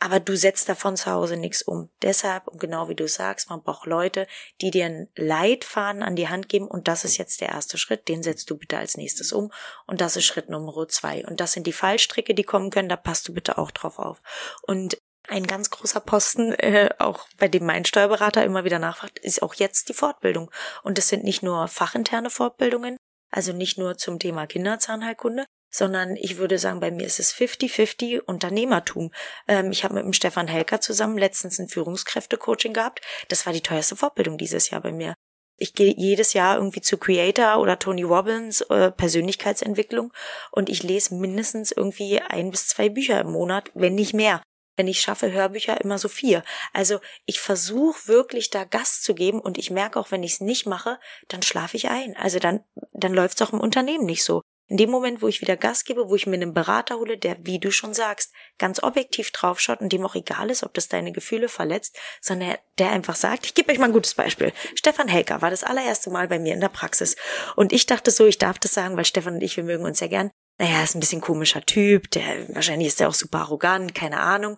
aber 0.00 0.18
du 0.18 0.34
setzt 0.36 0.68
davon 0.68 0.96
zu 0.96 1.10
Hause 1.10 1.36
nichts 1.36 1.62
um. 1.62 1.90
Deshalb, 2.02 2.48
und 2.48 2.58
genau 2.58 2.88
wie 2.88 2.94
du 2.94 3.06
sagst, 3.06 3.50
man 3.50 3.62
braucht 3.62 3.86
Leute, 3.86 4.26
die 4.62 4.70
dir 4.70 4.86
einen 4.86 5.08
Leitfaden 5.14 6.02
an 6.02 6.16
die 6.16 6.28
Hand 6.28 6.48
geben 6.48 6.66
und 6.66 6.88
das 6.88 7.04
ist 7.04 7.18
jetzt 7.18 7.42
der 7.42 7.50
erste 7.50 7.76
Schritt, 7.76 8.08
den 8.08 8.22
setzt 8.22 8.48
du 8.50 8.56
bitte 8.56 8.78
als 8.78 8.96
nächstes 8.96 9.32
um 9.32 9.52
und 9.86 10.00
das 10.00 10.16
ist 10.16 10.24
Schritt 10.24 10.48
Nummer 10.48 10.88
zwei. 10.88 11.24
Und 11.26 11.40
das 11.40 11.52
sind 11.52 11.66
die 11.66 11.72
Fallstricke, 11.72 12.34
die 12.34 12.44
kommen 12.44 12.70
können, 12.70 12.88
da 12.88 12.96
passt 12.96 13.28
du 13.28 13.34
bitte 13.34 13.58
auch 13.58 13.70
drauf 13.70 13.98
auf. 13.98 14.22
Und 14.62 14.96
ein 15.28 15.46
ganz 15.46 15.70
großer 15.70 16.00
Posten, 16.00 16.52
äh, 16.54 16.88
auch 16.98 17.28
bei 17.38 17.48
dem 17.48 17.66
mein 17.66 17.84
Steuerberater 17.84 18.42
immer 18.42 18.64
wieder 18.64 18.78
nachfragt, 18.78 19.18
ist 19.18 19.42
auch 19.42 19.54
jetzt 19.54 19.90
die 19.90 19.94
Fortbildung. 19.94 20.50
Und 20.82 20.98
es 20.98 21.08
sind 21.08 21.24
nicht 21.24 21.42
nur 21.42 21.68
fachinterne 21.68 22.30
Fortbildungen, 22.30 22.96
also 23.30 23.52
nicht 23.52 23.78
nur 23.78 23.98
zum 23.98 24.18
Thema 24.18 24.46
Kinderzahnheilkunde, 24.46 25.44
sondern 25.70 26.16
ich 26.16 26.36
würde 26.36 26.58
sagen, 26.58 26.80
bei 26.80 26.90
mir 26.90 27.06
ist 27.06 27.20
es 27.20 27.34
50-50 27.34 28.20
Unternehmertum. 28.20 29.12
Ähm, 29.48 29.70
ich 29.72 29.84
habe 29.84 29.94
mit 29.94 30.04
dem 30.04 30.12
Stefan 30.12 30.48
Helker 30.48 30.80
zusammen 30.80 31.18
letztens 31.18 31.58
ein 31.58 31.68
Führungskräfte-Coaching 31.68 32.72
gehabt. 32.72 33.00
Das 33.28 33.46
war 33.46 33.52
die 33.52 33.62
teuerste 33.62 33.96
Fortbildung 33.96 34.38
dieses 34.38 34.70
Jahr 34.70 34.80
bei 34.80 34.92
mir. 34.92 35.14
Ich 35.56 35.74
gehe 35.74 35.94
jedes 35.94 36.32
Jahr 36.32 36.56
irgendwie 36.56 36.80
zu 36.80 36.96
Creator 36.96 37.58
oder 37.60 37.78
Tony 37.78 38.02
Robbins 38.02 38.62
äh, 38.62 38.90
Persönlichkeitsentwicklung 38.90 40.12
und 40.52 40.70
ich 40.70 40.82
lese 40.82 41.14
mindestens 41.14 41.70
irgendwie 41.70 42.18
ein 42.20 42.50
bis 42.50 42.66
zwei 42.66 42.88
Bücher 42.88 43.20
im 43.20 43.32
Monat, 43.32 43.70
wenn 43.74 43.94
nicht 43.94 44.14
mehr. 44.14 44.42
Wenn 44.76 44.88
ich 44.88 45.02
schaffe 45.02 45.30
Hörbücher 45.30 45.78
immer 45.82 45.98
so 45.98 46.08
vier. 46.08 46.42
Also 46.72 47.00
ich 47.26 47.40
versuche 47.40 48.08
wirklich 48.08 48.48
da 48.48 48.64
Gas 48.64 49.02
zu 49.02 49.14
geben 49.14 49.38
und 49.38 49.58
ich 49.58 49.70
merke 49.70 50.00
auch, 50.00 50.10
wenn 50.10 50.22
ich 50.22 50.34
es 50.34 50.40
nicht 50.40 50.64
mache, 50.64 50.98
dann 51.28 51.42
schlafe 51.42 51.76
ich 51.76 51.90
ein. 51.90 52.16
Also 52.16 52.38
dann 52.38 52.64
dann 52.92 53.12
läuft 53.12 53.40
es 53.40 53.46
auch 53.46 53.52
im 53.52 53.60
Unternehmen 53.60 54.06
nicht 54.06 54.24
so. 54.24 54.42
In 54.70 54.76
dem 54.76 54.88
Moment, 54.88 55.20
wo 55.20 55.26
ich 55.26 55.40
wieder 55.40 55.56
Gas 55.56 55.82
gebe, 55.82 56.08
wo 56.08 56.14
ich 56.14 56.28
mir 56.28 56.36
einen 56.36 56.54
Berater 56.54 56.94
hole, 57.00 57.18
der, 57.18 57.36
wie 57.44 57.58
du 57.58 57.72
schon 57.72 57.92
sagst, 57.92 58.32
ganz 58.56 58.80
objektiv 58.80 59.32
draufschaut 59.32 59.80
und 59.80 59.92
dem 59.92 60.06
auch 60.06 60.14
egal 60.14 60.48
ist, 60.48 60.62
ob 60.62 60.72
das 60.74 60.86
deine 60.86 61.10
Gefühle 61.10 61.48
verletzt, 61.48 61.98
sondern 62.20 62.54
der 62.78 62.90
einfach 62.90 63.16
sagt, 63.16 63.46
ich 63.46 63.54
gebe 63.54 63.72
euch 63.72 63.80
mal 63.80 63.86
ein 63.86 63.92
gutes 63.92 64.14
Beispiel. 64.14 64.52
Stefan 64.76 65.08
Helker 65.08 65.42
war 65.42 65.50
das 65.50 65.64
allererste 65.64 66.10
Mal 66.10 66.28
bei 66.28 66.38
mir 66.38 66.54
in 66.54 66.60
der 66.60 66.68
Praxis. 66.68 67.16
Und 67.56 67.72
ich 67.72 67.86
dachte 67.86 68.12
so, 68.12 68.26
ich 68.26 68.38
darf 68.38 68.60
das 68.60 68.72
sagen, 68.72 68.96
weil 68.96 69.04
Stefan 69.04 69.34
und 69.34 69.42
ich, 69.42 69.56
wir 69.56 69.64
mögen 69.64 69.84
uns 69.84 69.98
ja 69.98 70.06
gern. 70.06 70.30
Naja, 70.58 70.84
ist 70.84 70.94
ein 70.94 71.00
bisschen 71.00 71.20
komischer 71.20 71.62
Typ, 71.62 72.08
der, 72.12 72.54
wahrscheinlich 72.54 72.88
ist 72.88 73.00
er 73.00 73.08
auch 73.08 73.14
super 73.14 73.38
arrogant, 73.38 73.92
keine 73.96 74.20
Ahnung. 74.20 74.56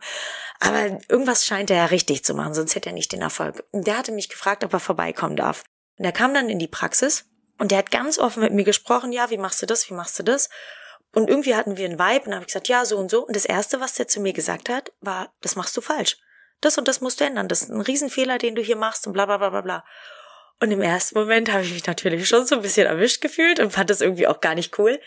Aber 0.61 0.99
irgendwas 1.09 1.47
scheint 1.47 1.71
er 1.71 1.79
ja 1.79 1.85
richtig 1.87 2.23
zu 2.23 2.35
machen, 2.35 2.53
sonst 2.53 2.75
hätte 2.75 2.91
er 2.91 2.95
nicht 2.95 3.13
den 3.13 3.23
Erfolg. 3.23 3.65
Und 3.71 3.87
der 3.87 3.97
hatte 3.97 4.13
mich 4.13 4.29
gefragt, 4.29 4.63
ob 4.63 4.75
er 4.75 4.81
vorbeikommen 4.81 5.37
darf. 5.37 5.65
Und 5.97 6.05
er 6.05 6.13
kam 6.13 6.35
dann 6.35 6.51
in 6.51 6.59
die 6.59 6.69
Praxis 6.69 7.32
und 7.63 7.71
der 7.71 7.79
hat 7.79 7.93
ganz 7.93 8.19
offen 8.19 8.43
mit 8.43 8.53
mir 8.53 8.65
gesprochen, 8.65 9.13
ja, 9.13 9.31
wie 9.31 9.39
machst 9.39 9.63
du 9.63 9.67
das, 9.67 9.89
wie 9.89 9.95
machst 9.95 10.19
du 10.19 10.25
das? 10.25 10.51
Und 11.13 11.31
irgendwie 11.31 11.55
hatten 11.55 11.77
wir 11.77 11.85
einen 11.85 11.97
Vibe 11.97 12.27
und 12.27 12.35
habe 12.35 12.43
ich 12.43 12.49
gesagt, 12.49 12.67
ja, 12.67 12.85
so 12.85 12.99
und 12.99 13.09
so. 13.09 13.25
Und 13.25 13.37
das 13.37 13.45
Erste, 13.45 13.79
was 13.79 13.95
der 13.95 14.09
zu 14.09 14.19
mir 14.19 14.33
gesagt 14.33 14.69
hat, 14.69 14.91
war, 15.01 15.33
das 15.43 15.55
machst 15.55 15.77
du 15.77 15.81
falsch. 15.81 16.19
Das 16.61 16.77
und 16.77 16.89
das 16.89 17.01
musst 17.01 17.21
du 17.21 17.25
ändern. 17.25 17.47
Das 17.47 17.63
ist 17.63 17.71
ein 17.71 17.81
Riesenfehler, 17.81 18.39
den 18.39 18.57
du 18.57 18.63
hier 18.63 18.75
machst 18.75 19.07
und 19.07 19.13
bla 19.13 19.27
bla 19.27 19.37
bla 19.37 19.51
bla 19.51 19.61
bla. 19.61 19.85
Und 20.59 20.73
im 20.73 20.83
ersten 20.83 21.17
Moment 21.17 21.53
habe 21.53 21.63
ich 21.63 21.73
mich 21.73 21.87
natürlich 21.87 22.27
schon 22.27 22.45
so 22.47 22.57
ein 22.57 22.63
bisschen 22.63 22.89
erwischt 22.89 23.21
gefühlt 23.21 23.61
und 23.61 23.73
fand 23.73 23.91
das 23.91 24.01
irgendwie 24.01 24.27
auch 24.27 24.41
gar 24.41 24.57
nicht 24.57 24.77
cool. 24.81 25.01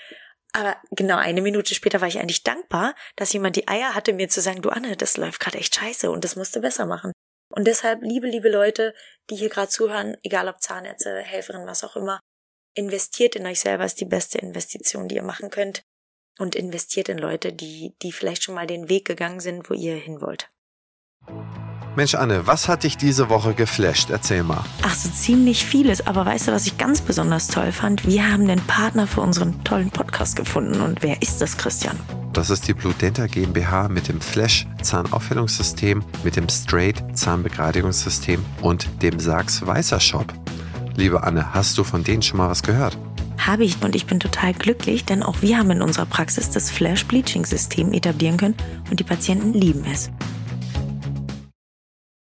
Aber 0.53 0.77
genau 0.91 1.17
eine 1.17 1.41
Minute 1.41 1.75
später 1.75 1.99
war 1.99 2.07
ich 2.07 2.19
eigentlich 2.19 2.43
dankbar, 2.43 2.95
dass 3.17 3.33
jemand 3.33 3.57
die 3.57 3.67
Eier 3.67 3.95
hatte, 3.95 4.13
mir 4.13 4.29
zu 4.29 4.39
sagen, 4.39 4.61
du 4.61 4.69
Anne, 4.69 4.95
das 4.95 5.17
läuft 5.17 5.41
gerade 5.41 5.57
echt 5.57 5.75
scheiße 5.75 6.09
und 6.09 6.23
das 6.23 6.37
musst 6.37 6.55
du 6.55 6.61
besser 6.61 6.85
machen. 6.85 7.11
Und 7.49 7.67
deshalb, 7.67 8.01
liebe, 8.01 8.27
liebe 8.27 8.49
Leute, 8.49 8.93
die 9.29 9.35
hier 9.35 9.49
gerade 9.49 9.67
zuhören, 9.67 10.15
egal 10.23 10.47
ob 10.47 10.61
Zahnärzte, 10.61 11.19
Helferin, 11.19 11.67
was 11.67 11.83
auch 11.83 11.97
immer, 11.97 12.21
investiert 12.75 13.35
in 13.35 13.45
euch 13.47 13.59
selber 13.59 13.85
ist 13.85 13.99
die 13.99 14.05
beste 14.05 14.37
Investition, 14.37 15.07
die 15.07 15.15
ihr 15.15 15.23
machen 15.23 15.49
könnt. 15.49 15.83
Und 16.37 16.53
investiert 16.55 17.07
in 17.07 17.17
Leute, 17.17 17.53
die, 17.53 17.95
die 18.01 18.11
vielleicht 18.11 18.43
schon 18.43 18.55
mal 18.55 18.67
den 18.67 18.89
Weg 18.89 19.05
gegangen 19.05 19.39
sind, 19.39 19.69
wo 19.69 19.73
ihr 19.73 19.95
hin 19.95 20.19
wollt. 20.19 20.51
Mensch, 21.95 22.13
Anne, 22.13 22.45
was 22.45 22.67
hat 22.67 22.83
dich 22.83 22.97
diese 22.97 23.29
Woche 23.29 23.53
geflasht? 23.53 24.09
Erzähl 24.09 24.43
mal. 24.43 24.65
Ach, 24.81 24.93
so 24.93 25.09
ziemlich 25.09 25.65
vieles. 25.65 26.05
Aber 26.05 26.25
weißt 26.25 26.49
du, 26.49 26.51
was 26.51 26.67
ich 26.67 26.77
ganz 26.77 26.99
besonders 26.99 27.47
toll 27.47 27.71
fand? 27.71 28.05
Wir 28.05 28.29
haben 28.29 28.49
den 28.49 28.59
Partner 28.67 29.07
für 29.07 29.21
unseren 29.21 29.63
tollen 29.63 29.91
Podcast 29.91 30.35
gefunden. 30.35 30.81
Und 30.81 31.01
wer 31.03 31.21
ist 31.21 31.39
das, 31.39 31.55
Christian? 31.55 31.97
Das 32.33 32.49
ist 32.49 32.67
die 32.67 32.73
Blue 32.73 32.93
Denta 32.93 33.27
GmbH 33.27 33.87
mit 33.87 34.09
dem 34.09 34.19
Flash 34.19 34.67
Zahnaufhellungssystem, 34.81 36.03
mit 36.25 36.35
dem 36.35 36.49
Straight 36.49 37.01
Zahnbegradigungssystem 37.13 38.43
und 38.61 38.89
dem 39.01 39.17
Sachs 39.21 39.65
Weißer 39.65 40.01
Shop. 40.01 40.33
Liebe 40.97 41.23
Anne, 41.23 41.53
hast 41.53 41.77
du 41.77 41.83
von 41.83 42.05
denen 42.05 42.21
schon 42.21 42.37
mal 42.37 42.49
was 42.49 42.63
gehört? 42.63 42.97
Habe 43.37 43.65
ich 43.65 43.83
und 43.83 43.95
ich 43.95 44.05
bin 44.05 44.21
total 44.21 44.53
glücklich, 44.53 45.03
denn 45.03 45.23
auch 45.23 45.41
wir 45.41 45.57
haben 45.57 45.69
in 45.71 45.81
unserer 45.81 46.05
Praxis 46.05 46.51
das 46.51 46.71
Flash 46.71 47.05
Bleaching 47.05 47.45
System 47.45 47.91
etablieren 47.91 48.37
können 48.37 48.55
und 48.89 49.01
die 49.01 49.03
Patienten 49.03 49.51
lieben 49.51 49.83
es. 49.83 50.09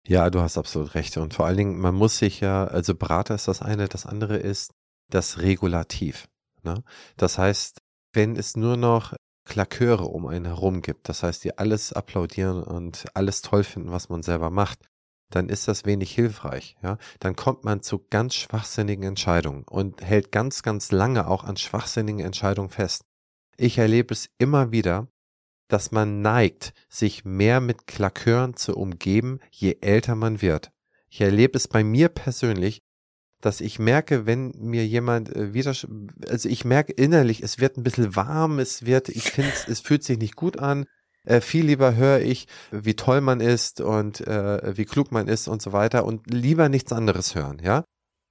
Ja, 0.08 0.32
du 0.32 0.42
hast 0.42 0.58
absolut 0.58 0.96
recht. 0.96 1.16
Und 1.18 1.36
vor 1.36 1.46
allen 1.46 1.58
Dingen, 1.58 1.80
man 1.80 1.94
muss 1.94 2.18
sich 2.18 2.40
ja, 2.40 2.66
also 2.66 2.96
Berater 2.96 3.36
ist 3.36 3.48
das 3.48 3.62
eine, 3.62 3.88
das 3.88 4.08
andere 4.08 4.38
ist, 4.38 4.72
das 5.12 5.38
Regulativ. 5.38 6.28
Ne? 6.64 6.84
Das 7.16 7.38
heißt, 7.38 7.80
wenn 8.12 8.36
es 8.36 8.58
nur 8.58 8.76
noch 8.76 9.14
Klaköre 9.48 10.06
um 10.06 10.26
einen 10.26 10.46
herum 10.46 10.82
gibt, 10.82 11.10
das 11.10 11.22
heißt, 11.22 11.44
die 11.44 11.60
alles 11.60 11.94
applaudieren 11.94 12.64
und 12.64 13.06
alles 13.14 13.44
toll 13.44 13.64
finden, 13.64 13.92
was 13.92 14.10
man 14.10 14.24
selber 14.24 14.50
macht, 14.50 14.80
dann 15.36 15.50
ist 15.50 15.68
das 15.68 15.86
wenig 15.86 16.12
hilfreich. 16.12 16.76
Ja? 16.84 16.98
Dann 17.20 17.36
kommt 17.36 17.64
man 17.64 17.82
zu 17.82 18.06
ganz 18.10 18.36
schwachsinnigen 18.36 19.04
Entscheidungen 19.04 19.64
und 19.64 20.02
hält 20.02 20.32
ganz, 20.32 20.64
ganz 20.64 20.92
lange 20.92 21.28
auch 21.28 21.44
an 21.44 21.58
schwachsinnigen 21.58 22.24
Entscheidungen 22.24 22.70
fest. 22.70 23.04
Ich 23.58 23.78
erlebe 23.78 24.14
es 24.14 24.30
immer 24.38 24.72
wieder, 24.72 25.08
dass 25.68 25.92
man 25.92 26.22
neigt, 26.22 26.74
sich 26.90 27.26
mehr 27.26 27.60
mit 27.60 27.88
Klakören 27.88 28.56
zu 28.56 28.76
umgeben, 28.76 29.40
je 29.52 29.78
älter 29.82 30.16
man 30.16 30.42
wird. 30.42 30.72
Ich 31.10 31.22
erlebe 31.22 31.58
es 31.58 31.68
bei 31.68 31.84
mir 31.84 32.10
persönlich, 32.10 32.82
dass 33.42 33.60
ich 33.60 33.78
merke, 33.78 34.26
wenn 34.26 34.54
mir 34.58 34.86
jemand 34.88 35.36
äh, 35.36 35.54
wieder, 35.54 35.76
also 36.30 36.50
ich 36.50 36.64
merke 36.64 36.94
innerlich, 36.94 37.44
es 37.44 37.60
wird 37.60 37.78
ein 37.78 37.84
bisschen 37.84 38.16
warm, 38.16 38.60
es 38.60 38.86
wird, 38.86 39.10
ich 39.10 39.24
finde, 39.24 39.52
es 39.68 39.80
fühlt 39.82 40.04
sich 40.04 40.18
nicht 40.18 40.36
gut 40.36 40.60
an. 40.60 40.86
Äh, 41.26 41.42
viel 41.42 41.66
lieber 41.66 41.96
höre 41.96 42.20
ich, 42.20 42.48
wie 42.72 42.96
toll 42.96 43.22
man 43.22 43.40
ist 43.40 43.82
und 43.82 44.22
äh, 44.28 44.78
wie 44.78 44.86
klug 44.86 45.12
man 45.12 45.28
ist 45.28 45.48
und 45.48 45.62
so 45.62 45.72
weiter 45.72 46.06
und 46.06 46.30
lieber 46.32 46.70
nichts 46.70 46.92
anderes 46.92 47.36
hören, 47.36 47.60
ja. 47.64 47.86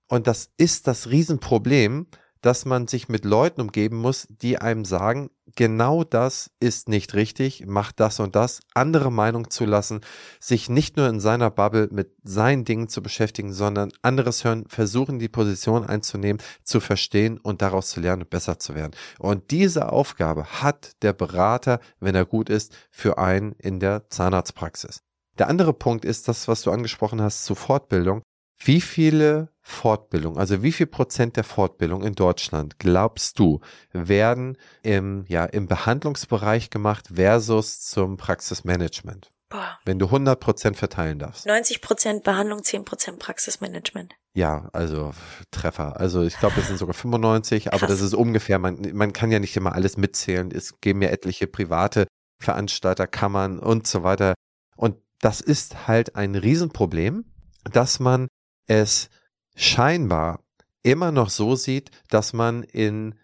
Und 0.09 0.27
das 0.27 0.51
ist 0.59 0.87
das 0.87 1.09
Riesenproblem, 1.09 2.07
dass 2.43 2.67
man 2.67 2.89
sich 2.89 3.09
mit 3.09 3.25
Leuten 3.25 3.61
umgeben 3.63 3.97
muss, 3.97 4.27
die 4.29 4.59
einem 4.59 4.85
sagen, 4.85 5.31
genau 5.57 6.05
das 6.05 6.51
ist 6.61 6.89
nicht 6.89 7.15
richtig, 7.15 7.67
macht 7.67 8.01
das 8.01 8.21
und 8.21 8.35
das, 8.37 8.61
andere 8.75 9.11
Meinung 9.11 9.51
zu 9.51 9.65
lassen, 9.65 10.01
sich 10.41 10.69
nicht 10.69 10.97
nur 10.97 11.09
in 11.09 11.21
seiner 11.21 11.51
Bubble 11.51 11.89
mit 11.91 12.15
seinen 12.23 12.65
Dingen 12.65 12.89
zu 12.89 13.03
beschäftigen, 13.03 13.53
sondern 13.53 13.93
anderes 14.03 14.45
hören, 14.45 14.65
versuchen 14.69 15.19
die 15.19 15.29
Position 15.29 15.87
einzunehmen, 15.87 16.43
zu 16.65 16.81
verstehen 16.81 17.39
und 17.39 17.63
daraus 17.63 17.91
zu 17.91 18.01
lernen 18.01 18.23
und 18.23 18.31
besser 18.31 18.59
zu 18.59 18.75
werden. 18.75 18.93
Und 19.19 19.51
diese 19.51 19.93
Aufgabe 19.93 20.45
hat 20.63 20.93
der 21.03 21.13
Berater, 21.13 21.81
wenn 22.01 22.15
er 22.15 22.25
gut 22.25 22.49
ist, 22.49 22.77
für 22.91 23.19
einen 23.19 23.53
in 23.59 23.81
der 23.81 24.09
Zahnarztpraxis. 24.11 25.03
Der 25.39 25.49
andere 25.49 25.73
Punkt 25.73 26.05
ist 26.05 26.29
das, 26.29 26.49
was 26.49 26.63
du 26.63 26.71
angesprochen 26.71 27.23
hast 27.23 27.45
zu 27.45 27.55
Fortbildung. 27.55 28.23
Wie 28.65 28.81
viele 28.81 29.49
Fortbildung, 29.61 30.39
also 30.39 30.63
wie 30.63 30.73
viel 30.73 30.87
Prozent 30.87 31.37
der 31.37 31.45
Fortbildung 31.45 32.03
in 32.03 32.15
Deutschland 32.15 32.79
glaubst 32.79 33.39
du 33.39 33.61
werden 33.93 34.57
im, 34.83 35.25
ja, 35.29 35.45
im 35.45 35.67
Behandlungsbereich 35.67 36.71
gemacht 36.71 37.09
versus 37.15 37.81
zum 37.81 38.17
Praxismanagement? 38.17 39.31
Boah. 39.49 39.79
Wenn 39.85 39.99
du 39.99 40.07
100 40.07 40.41
Prozent 40.41 40.77
verteilen 40.77 41.19
darfst. 41.19 41.47
90 41.47 41.83
Prozent 41.83 42.25
Behandlung, 42.25 42.63
10 42.63 42.85
Prozent 42.85 43.19
Praxismanagement. 43.19 44.15
Ja, 44.35 44.71
also 44.73 45.13
Treffer. 45.51 46.01
Also 46.01 46.23
ich 46.23 46.39
glaube, 46.39 46.59
es 46.59 46.69
sind 46.69 46.79
sogar 46.79 46.95
95, 46.95 47.65
Krass. 47.65 47.75
aber 47.75 47.87
das 47.87 48.01
ist 48.01 48.15
ungefähr, 48.15 48.59
man, 48.59 48.81
man 48.95 49.13
kann 49.13 49.31
ja 49.31 49.39
nicht 49.39 49.57
immer 49.57 49.75
alles 49.75 49.99
mitzählen. 49.99 50.51
Es 50.51 50.81
geben 50.81 51.03
ja 51.03 51.11
etliche 51.11 51.47
private 51.47 52.07
Veranstalter, 52.41 53.07
Kammern 53.07 53.59
und 53.59 53.87
so 53.87 54.03
weiter. 54.03 54.35
Und 54.75 54.97
das 55.21 55.41
ist 55.43 55.87
halt 55.87 56.17
ein 56.17 56.35
Riesenproblem, 56.35 57.27
dass 57.71 58.01
man 58.01 58.29
es 58.67 59.11
scheinbar 59.55 60.41
immer 60.83 61.13
noch 61.13 61.31
so 61.31 61.57
sieht, 61.57 61.91
dass 62.09 62.33
man 62.33 62.63
in 62.63 63.15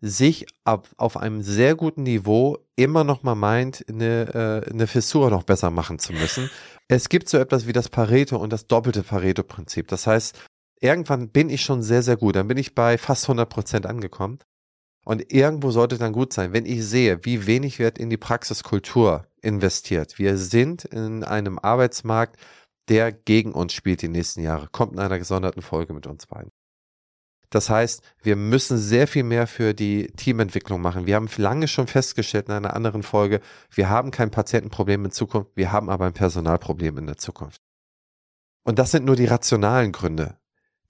sich 0.00 0.46
ab, 0.64 0.88
auf 0.96 1.16
einem 1.16 1.42
sehr 1.42 1.74
guten 1.74 2.04
Niveau 2.04 2.58
immer 2.76 3.04
noch 3.04 3.22
mal 3.22 3.34
meint, 3.34 3.84
eine, 3.88 4.64
äh, 4.66 4.70
eine 4.70 4.86
Fissur 4.86 5.30
noch 5.30 5.42
besser 5.42 5.70
machen 5.70 5.98
zu 5.98 6.12
müssen. 6.12 6.50
Es 6.88 7.08
gibt 7.08 7.28
so 7.28 7.38
etwas 7.38 7.66
wie 7.66 7.72
das 7.72 7.88
Pareto 7.88 8.36
und 8.36 8.52
das 8.52 8.66
doppelte 8.66 9.02
Pareto-Prinzip. 9.02 9.88
Das 9.88 10.06
heißt, 10.06 10.38
irgendwann 10.80 11.28
bin 11.28 11.50
ich 11.50 11.62
schon 11.62 11.82
sehr, 11.82 12.02
sehr 12.02 12.16
gut. 12.16 12.36
Dann 12.36 12.48
bin 12.48 12.56
ich 12.56 12.74
bei 12.74 12.96
fast 12.96 13.24
100 13.24 13.48
Prozent 13.48 13.86
angekommen. 13.86 14.38
Und 15.04 15.32
irgendwo 15.32 15.70
sollte 15.70 15.98
dann 15.98 16.12
gut 16.12 16.32
sein, 16.32 16.52
wenn 16.52 16.66
ich 16.66 16.84
sehe, 16.84 17.24
wie 17.24 17.46
wenig 17.46 17.78
wird 17.78 17.98
in 17.98 18.10
die 18.10 18.18
Praxiskultur 18.18 19.26
investiert. 19.42 20.18
Wir 20.18 20.36
sind 20.36 20.84
in 20.84 21.24
einem 21.24 21.58
Arbeitsmarkt, 21.58 22.38
der 22.90 23.12
gegen 23.12 23.52
uns 23.52 23.72
spielt 23.72 24.02
die 24.02 24.08
nächsten 24.08 24.42
Jahre, 24.42 24.68
kommt 24.70 24.92
in 24.92 24.98
einer 24.98 25.18
gesonderten 25.18 25.62
Folge 25.62 25.94
mit 25.94 26.06
uns 26.06 26.26
beiden. 26.26 26.50
Das 27.48 27.68
heißt, 27.68 28.02
wir 28.22 28.36
müssen 28.36 28.78
sehr 28.78 29.08
viel 29.08 29.24
mehr 29.24 29.46
für 29.46 29.74
die 29.74 30.06
Teamentwicklung 30.12 30.80
machen. 30.80 31.06
Wir 31.06 31.16
haben 31.16 31.28
lange 31.36 31.66
schon 31.66 31.88
festgestellt 31.88 32.48
in 32.48 32.54
einer 32.54 32.74
anderen 32.74 33.02
Folge, 33.02 33.40
wir 33.70 33.88
haben 33.88 34.10
kein 34.12 34.30
Patientenproblem 34.30 35.06
in 35.06 35.10
Zukunft, 35.10 35.50
wir 35.56 35.72
haben 35.72 35.90
aber 35.90 36.06
ein 36.06 36.12
Personalproblem 36.12 36.98
in 36.98 37.06
der 37.06 37.16
Zukunft. 37.16 37.60
Und 38.62 38.78
das 38.78 38.92
sind 38.92 39.04
nur 39.04 39.16
die 39.16 39.26
rationalen 39.26 39.90
Gründe. 39.90 40.36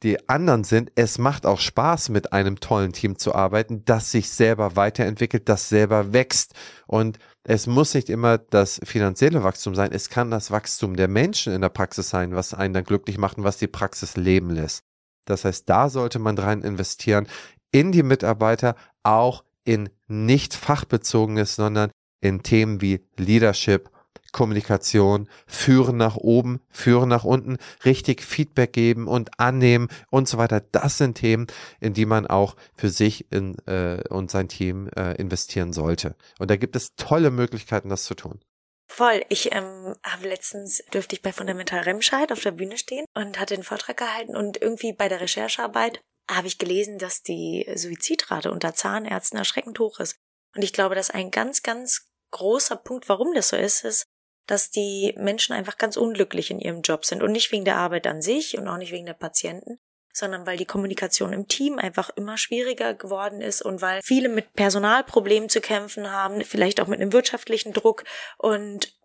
Die 0.02 0.28
anderen 0.28 0.64
sind, 0.64 0.92
es 0.95 1.19
macht 1.19 1.45
auch 1.45 1.61
Spaß, 1.61 2.09
mit 2.09 2.33
einem 2.33 2.59
tollen 2.61 2.92
Team 2.92 3.19
zu 3.19 3.35
arbeiten, 3.35 3.85
das 3.85 4.11
sich 4.11 4.30
selber 4.30 4.75
weiterentwickelt, 4.76 5.49
das 5.49 5.69
selber 5.69 6.12
wächst. 6.14 6.54
Und 6.87 7.19
es 7.44 7.66
muss 7.66 7.94
nicht 7.94 8.11
immer 8.11 8.38
das 8.38 8.80
finanzielle 8.85 9.42
Wachstum 9.42 9.75
sein, 9.75 9.92
es 9.92 10.11
kann 10.11 10.30
das 10.30 10.50
Wachstum 10.50 10.97
der 10.97 11.09
Menschen 11.09 11.52
in 11.52 11.62
der 11.62 11.68
Praxis 11.70 12.11
sein, 12.11 12.35
was 12.35 12.54
einen 12.54 12.75
dann 12.75 12.85
glücklich 12.85 13.18
macht 13.18 13.38
und 13.38 13.44
was 13.44 13.56
die 13.56 13.66
Praxis 13.66 14.16
leben 14.16 14.50
lässt. 14.50 14.85
Das 15.25 15.44
heißt, 15.44 15.68
da 15.68 15.88
sollte 15.88 16.18
man 16.18 16.37
rein 16.38 16.62
investieren, 16.62 17.26
in 17.73 17.92
die 17.92 18.02
Mitarbeiter, 18.02 18.75
auch 19.02 19.44
in 19.64 19.88
nicht 20.09 20.54
fachbezogenes, 20.54 21.54
sondern 21.54 21.90
in 22.20 22.42
Themen 22.42 22.80
wie 22.80 23.06
Leadership 23.16 23.90
Kommunikation, 24.32 25.28
führen 25.46 25.96
nach 25.96 26.16
oben, 26.16 26.60
führen 26.70 27.08
nach 27.08 27.25
unten, 27.25 27.58
richtig 27.84 28.22
Feedback 28.22 28.72
geben 28.72 29.06
und 29.08 29.38
annehmen 29.38 29.88
und 30.10 30.28
so 30.28 30.38
weiter. 30.38 30.60
Das 30.60 30.99
sind 30.99 31.14
Themen, 31.14 31.46
in 31.80 31.94
die 31.94 32.06
man 32.06 32.26
auch 32.26 32.56
für 32.75 32.90
sich 32.90 33.30
in, 33.32 33.56
äh, 33.66 34.02
und 34.08 34.30
sein 34.30 34.49
Team 34.49 34.88
äh, 34.96 35.14
investieren 35.16 35.72
sollte. 35.72 36.16
Und 36.38 36.50
da 36.50 36.56
gibt 36.56 36.76
es 36.76 36.94
tolle 36.96 37.30
Möglichkeiten, 37.30 37.88
das 37.88 38.04
zu 38.04 38.14
tun. 38.14 38.40
Voll. 38.88 39.25
Ich 39.28 39.52
ähm, 39.52 39.94
habe 40.04 40.28
letztens 40.28 40.82
dürfte 40.92 41.14
ich 41.14 41.22
bei 41.22 41.32
Fundamental 41.32 41.80
Remscheid 41.80 42.32
auf 42.32 42.40
der 42.40 42.50
Bühne 42.50 42.76
stehen 42.76 43.04
und 43.14 43.38
hatte 43.38 43.54
einen 43.54 43.62
Vortrag 43.62 43.96
gehalten 43.96 44.34
und 44.34 44.60
irgendwie 44.60 44.92
bei 44.92 45.08
der 45.08 45.20
Recherchearbeit 45.20 46.00
habe 46.28 46.49
ich 46.49 46.58
gelesen, 46.58 46.99
dass 46.99 47.22
die 47.22 47.70
Suizidrate 47.75 48.50
unter 48.50 48.75
Zahnärzten 48.75 49.38
erschreckend 49.38 49.78
hoch 49.78 50.00
ist. 50.00 50.16
Und 50.56 50.62
ich 50.62 50.72
glaube, 50.72 50.96
dass 50.96 51.10
ein 51.10 51.30
ganz, 51.30 51.62
ganz 51.62 52.08
großer 52.32 52.76
Punkt, 52.76 53.08
warum 53.08 53.32
das 53.34 53.50
so 53.50 53.56
ist, 53.56 53.84
ist, 53.84 54.04
dass 54.47 54.70
die 54.70 55.14
Menschen 55.16 55.54
einfach 55.54 55.78
ganz 55.78 55.97
unglücklich 55.97 56.50
in 56.50 56.61
ihrem 56.61 56.82
Job 56.82 57.04
sind 57.04 57.23
und 57.23 57.32
nicht 57.32 57.52
wegen 57.52 57.64
der 57.64 57.76
Arbeit 57.76 58.06
an 58.06 58.23
sich 58.23 58.59
und 58.59 58.66
auch 58.68 58.78
nicht 58.78 58.92
wegen 58.92 59.06
der 59.06 59.14
Patienten, 59.14 59.78
sondern 60.12 60.47
weil 60.47 60.56
die 60.56 60.64
Kommunikation 60.64 61.32
im 61.32 61.47
Team 61.47 61.78
einfach 61.78 62.11
immer 62.11 62.37
schwieriger 62.37 62.94
geworden 62.94 63.40
ist 63.40 63.62
und 63.62 63.80
weil 63.80 64.00
viele 64.02 64.28
mit 64.28 64.52
Personalproblemen 64.54 65.49
zu 65.49 65.61
kämpfen 65.61 66.11
haben, 66.11 66.44
vielleicht 66.44 66.80
auch 66.80 66.88
mit 66.88 67.00
einem 67.00 67.12
wirtschaftlichen 67.12 67.73
Druck 67.73 68.04
und 68.38 68.97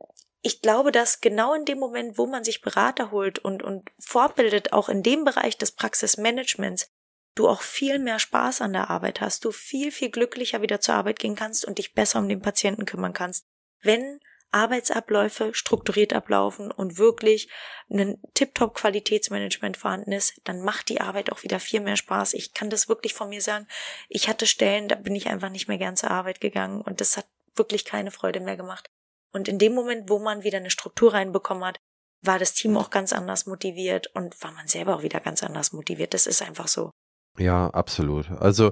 ich 0.45 0.61
glaube, 0.61 0.91
dass 0.91 1.21
genau 1.21 1.55
in 1.55 1.65
dem 1.65 1.79
Moment, 1.79 2.19
wo 2.19 2.27
man 2.27 2.43
sich 2.43 2.61
Berater 2.61 3.09
holt 3.09 3.39
und, 3.39 3.63
und 3.63 3.89
fortbildet, 3.97 4.73
auch 4.73 4.89
in 4.89 5.01
dem 5.01 5.23
Bereich 5.23 5.57
des 5.57 5.71
Praxismanagements, 5.71 6.91
du 7.33 7.47
auch 7.47 7.63
viel 7.63 7.97
mehr 7.97 8.19
Spaß 8.19 8.61
an 8.61 8.71
der 8.71 8.91
Arbeit 8.91 9.21
hast, 9.21 9.43
du 9.43 9.51
viel, 9.51 9.91
viel 9.91 10.11
glücklicher 10.11 10.61
wieder 10.61 10.79
zur 10.79 10.93
Arbeit 10.93 11.17
gehen 11.17 11.35
kannst 11.35 11.65
und 11.65 11.79
dich 11.79 11.95
besser 11.95 12.19
um 12.19 12.29
den 12.29 12.43
Patienten 12.43 12.85
kümmern 12.85 13.13
kannst. 13.13 13.47
Wenn 13.81 14.19
Arbeitsabläufe 14.55 15.53
strukturiert 15.53 16.13
ablaufen 16.13 16.71
und 16.71 16.97
wirklich 16.97 17.49
ein 17.89 18.17
tiptop 18.33 18.73
Qualitätsmanagement 18.73 19.75
vorhanden 19.75 20.13
ist, 20.13 20.39
dann 20.45 20.61
macht 20.61 20.87
die 20.87 21.01
Arbeit 21.01 21.29
auch 21.31 21.43
wieder 21.43 21.59
viel 21.59 21.81
mehr 21.81 21.97
Spaß. 21.97 22.33
Ich 22.33 22.53
kann 22.53 22.69
das 22.69 22.87
wirklich 22.87 23.13
von 23.13 23.27
mir 23.27 23.41
sagen. 23.41 23.67
Ich 24.07 24.29
hatte 24.29 24.47
Stellen, 24.47 24.87
da 24.87 24.95
bin 24.95 25.13
ich 25.13 25.27
einfach 25.27 25.49
nicht 25.49 25.67
mehr 25.67 25.77
gern 25.77 25.97
zur 25.97 26.09
Arbeit 26.09 26.39
gegangen 26.39 26.81
und 26.81 27.01
das 27.01 27.17
hat 27.17 27.27
wirklich 27.55 27.83
keine 27.83 28.11
Freude 28.11 28.39
mehr 28.39 28.55
gemacht. 28.55 28.87
Und 29.33 29.49
in 29.49 29.59
dem 29.59 29.73
Moment, 29.73 30.09
wo 30.09 30.19
man 30.19 30.43
wieder 30.43 30.59
eine 30.59 30.71
Struktur 30.71 31.13
reinbekommen 31.13 31.65
hat, 31.65 31.77
war 32.21 32.39
das 32.39 32.53
Team 32.53 32.77
auch 32.77 32.89
ganz 32.89 33.11
anders 33.11 33.47
motiviert 33.47 34.07
und 34.15 34.41
war 34.41 34.53
man 34.53 34.69
selber 34.69 34.95
auch 34.95 35.03
wieder 35.03 35.19
ganz 35.19 35.43
anders 35.43 35.73
motiviert. 35.73 36.13
Das 36.13 36.27
ist 36.27 36.41
einfach 36.41 36.69
so. 36.69 36.91
Ja, 37.37 37.69
absolut. 37.71 38.31
Also 38.31 38.71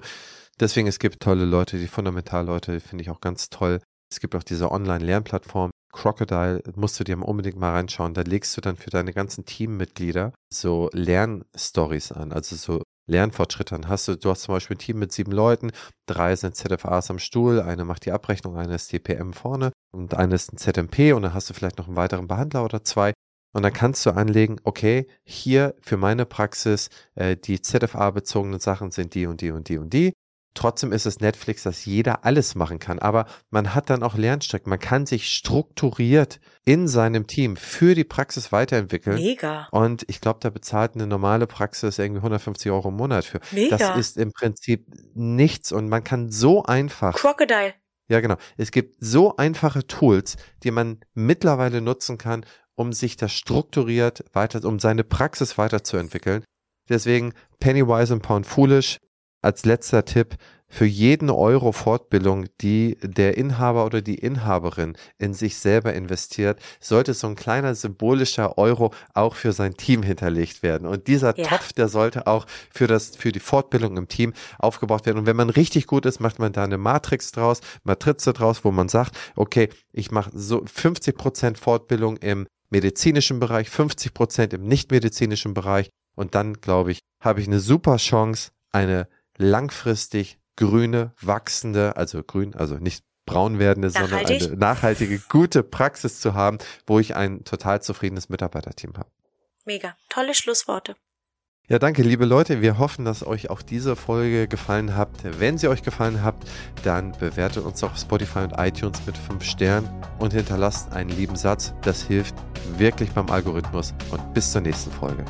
deswegen, 0.62 0.88
es 0.88 1.00
gibt 1.00 1.22
tolle 1.22 1.44
Leute, 1.44 1.78
die 1.78 1.88
Fundamentalleute 1.88 2.80
finde 2.80 3.02
ich 3.02 3.10
auch 3.10 3.20
ganz 3.20 3.50
toll. 3.50 3.82
Es 4.14 4.20
gibt 4.20 4.36
auch 4.36 4.44
diese 4.44 4.72
Online-Lernplattform 4.72 5.72
Crocodile, 5.92 6.62
musst 6.76 7.00
du 7.00 7.04
dir 7.04 7.18
unbedingt 7.22 7.58
mal 7.58 7.72
reinschauen. 7.72 8.14
Da 8.14 8.22
legst 8.22 8.56
du 8.56 8.62
dann 8.62 8.76
für 8.76 8.90
deine 8.90 9.12
ganzen 9.12 9.46
Teammitglieder 9.46 10.34
so 10.52 10.90
Lernstories 10.94 12.12
an, 12.12 12.32
also 12.32 12.56
so 12.56 12.84
Lernfortschritte 13.08 13.76
an. 13.76 13.88
Hast 13.88 14.08
du, 14.08 14.16
du 14.16 14.30
hast 14.30 14.44
zum 14.44 14.54
Beispiel 14.54 14.76
ein 14.76 14.80
Team 14.80 15.00
mit 15.00 15.12
sieben 15.12 15.32
Leuten, 15.32 15.72
drei 16.08 16.36
sind 16.36 16.56
ZFAs 16.56 17.10
am 17.10 17.20
Stuhl, 17.20 17.60
eine 17.60 17.86
macht 17.86 18.06
die 18.06 18.12
Abrechnung, 18.12 18.56
eine 18.56 18.76
ist 18.76 18.92
die 18.92 19.00
PM 19.00 19.34
vorne 19.34 19.72
und 19.92 20.14
eine 20.14 20.36
ist 20.36 20.54
ein 20.54 20.58
ZMP 20.58 21.14
und 21.14 21.24
dann 21.24 21.34
hast 21.34 21.50
du 21.50 21.54
vielleicht 21.54 21.78
noch 21.78 21.88
einen 21.88 21.96
weiteren 21.96 22.28
Behandler 22.28 22.64
oder 22.64 22.84
zwei. 22.84 23.14
Und 23.56 23.62
dann 23.64 23.74
kannst 23.74 24.06
du 24.06 24.12
anlegen, 24.12 24.58
okay, 24.64 25.08
hier 25.26 25.76
für 25.82 25.98
meine 25.98 26.26
Praxis, 26.26 26.90
äh, 27.16 27.36
die 27.38 27.62
ZFA-bezogenen 27.62 28.60
Sachen 28.60 28.92
sind 28.92 29.14
die 29.14 29.28
und 29.28 29.42
die 29.42 29.52
und 29.52 29.70
die 29.70 29.78
und 29.78 29.94
die. 29.94 30.14
Trotzdem 30.54 30.92
ist 30.92 31.06
es 31.06 31.20
Netflix, 31.20 31.64
dass 31.64 31.86
jeder 31.86 32.26
alles 32.26 32.54
machen 32.54 32.78
kann. 32.78 33.00
Aber 33.00 33.26
man 33.50 33.74
hat 33.74 33.90
dann 33.90 34.04
auch 34.04 34.16
Lernstrecken. 34.16 34.70
Man 34.70 34.80
kann 34.80 35.06
sich 35.06 35.34
strukturiert 35.34 36.40
in 36.64 36.88
seinem 36.88 37.26
Team 37.28 37.56
für 37.56 37.96
die 37.96 38.04
Praxis 38.04 38.52
weiterentwickeln. 38.52 39.18
Mega. 39.18 39.68
Und 39.72 40.06
ich 40.08 40.22
glaube, 40.22 40.40
da 40.42 40.50
bezahlt 40.50 40.96
eine 40.96 41.08
normale 41.08 41.48
Praxis 41.48 41.98
irgendwie 41.98 42.20
150 42.20 42.72
Euro 42.72 42.90
im 42.90 42.96
Monat 42.96 43.26
für. 43.26 43.40
Mega. 43.52 43.78
Das 43.78 43.98
ist 43.98 44.18
im 44.18 44.32
Prinzip 44.32 44.86
nichts 45.16 45.72
und 45.72 45.90
man 45.90 46.04
kann 46.04 46.32
so 46.32 46.64
einfach. 46.64 47.16
Crocodile. 47.16 47.74
Ja, 48.08 48.20
genau. 48.20 48.36
Es 48.58 48.72
gibt 48.72 48.96
so 49.00 49.38
einfache 49.38 49.88
Tools, 49.88 50.38
die 50.64 50.72
man 50.72 51.00
mittlerweile 51.14 51.82
nutzen 51.82 52.18
kann, 52.18 52.46
um 52.76 52.94
sich 52.94 53.18
das 53.18 53.32
strukturiert 53.32 54.26
weiter, 54.34 54.64
um 54.68 54.80
seine 54.80 55.04
Praxis 55.04 55.58
weiterzuentwickeln. 55.58 56.44
Deswegen 56.90 57.34
Pennywise 57.60 58.14
und 58.14 58.22
Pound 58.22 58.46
Foolish 58.46 58.98
als 59.44 59.66
letzter 59.66 60.06
Tipp 60.06 60.38
für 60.74 60.86
jeden 60.86 61.30
Euro 61.30 61.72
Fortbildung, 61.72 62.48
die 62.62 62.98
der 63.04 63.38
Inhaber 63.38 63.86
oder 63.86 64.02
die 64.02 64.16
Inhaberin 64.16 64.98
in 65.20 65.36
sich 65.36 65.58
selber 65.58 65.94
investiert, 65.94 66.60
sollte 66.80 67.14
so 67.14 67.28
ein 67.28 67.36
kleiner 67.36 67.76
symbolischer 67.76 68.58
Euro 68.58 68.92
auch 69.14 69.36
für 69.36 69.52
sein 69.52 69.76
Team 69.76 70.02
hinterlegt 70.02 70.64
werden. 70.64 70.88
Und 70.88 71.08
dieser 71.08 71.38
Ja. 71.38 71.46
Topf, 71.46 71.74
der 71.74 71.90
sollte 71.90 72.26
auch 72.26 72.48
für 72.74 72.88
das, 72.88 73.16
für 73.16 73.32
die 73.32 73.40
Fortbildung 73.40 73.98
im 73.98 74.08
Team 74.08 74.34
aufgebaut 74.58 75.06
werden. 75.06 75.20
Und 75.20 75.26
wenn 75.28 75.36
man 75.36 75.52
richtig 75.52 75.86
gut 75.86 76.08
ist, 76.08 76.20
macht 76.20 76.40
man 76.40 76.54
da 76.54 76.64
eine 76.64 76.80
Matrix 76.80 77.32
draus, 77.32 77.60
Matrize 77.84 78.34
draus, 78.34 78.66
wo 78.66 78.72
man 78.72 78.90
sagt, 78.90 79.16
okay, 79.36 79.70
ich 79.92 80.10
mache 80.10 80.32
so 80.34 80.64
50 80.66 81.16
Prozent 81.16 81.60
Fortbildung 81.60 82.18
im 82.18 82.48
medizinischen 82.72 83.40
Bereich, 83.40 83.70
50 83.70 84.16
Prozent 84.16 84.54
im 84.54 84.64
nichtmedizinischen 84.64 85.54
Bereich. 85.54 85.92
Und 86.16 86.34
dann, 86.34 86.56
glaube 86.56 86.92
ich, 86.92 87.00
habe 87.22 87.42
ich 87.42 87.48
eine 87.48 87.60
super 87.60 87.98
Chance, 87.98 88.50
eine 88.72 89.08
langfristig 89.38 90.40
grüne, 90.56 91.14
wachsende, 91.22 91.96
also 91.98 92.24
grün, 92.24 92.56
also 92.56 92.76
nicht 92.76 93.04
braun 93.26 93.60
werdende, 93.60 93.90
sondern 93.90 94.12
Nachhaltig. 94.12 94.48
eine 94.48 94.58
nachhaltige, 94.58 95.20
gute 95.30 95.64
Praxis 95.64 96.20
zu 96.20 96.34
haben, 96.34 96.58
wo 96.86 97.00
ich 97.00 97.16
ein 97.16 97.44
total 97.44 97.82
zufriedenes 97.82 98.30
Mitarbeiterteam 98.30 98.94
habe. 98.98 99.10
Mega. 99.66 99.96
Tolle 100.10 100.34
Schlussworte. 100.34 100.96
Ja, 101.70 101.80
danke, 101.80 102.04
liebe 102.04 102.26
Leute. 102.26 102.62
Wir 102.62 102.78
hoffen, 102.78 103.06
dass 103.06 103.26
euch 103.26 103.50
auch 103.50 103.62
diese 103.62 103.96
Folge 103.96 104.50
gefallen 104.50 104.98
hat. 104.98 105.10
Wenn 105.24 105.58
sie 105.58 105.70
euch 105.70 105.82
gefallen 105.82 106.22
hat, 106.22 106.36
dann 106.84 107.14
bewertet 107.14 107.64
uns 107.64 107.82
auf 107.86 107.98
Spotify 107.98 108.40
und 108.40 108.56
iTunes 108.58 109.06
mit 109.06 109.18
5 109.18 109.42
Sternen 109.42 109.90
und 110.20 110.34
hinterlasst 110.34 110.92
einen 110.92 111.10
lieben 111.10 111.38
Satz. 111.38 111.74
Das 111.84 112.04
hilft 112.04 112.36
wirklich 112.78 113.12
beim 113.12 113.30
Algorithmus. 113.30 113.94
Und 114.12 114.34
bis 114.34 114.52
zur 114.52 114.60
nächsten 114.60 114.92
Folge. 114.92 115.24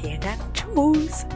Vielen 0.00 0.20
Dank. 0.20 0.40
Tschüss. 0.54 1.26